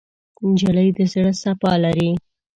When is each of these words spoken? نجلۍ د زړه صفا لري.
نجلۍ 0.49 0.89
د 0.97 0.99
زړه 1.11 1.31
صفا 1.41 1.73
لري. 1.83 2.09